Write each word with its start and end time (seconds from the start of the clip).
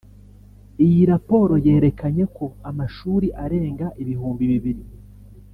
Iyi 0.85 1.01
raporo 1.11 1.53
yerekanye 1.65 2.23
ko 2.35 2.45
amashuri 2.69 3.27
arenga 3.43 3.87
ibihumbi 4.01 4.43
bibiri 4.51 4.83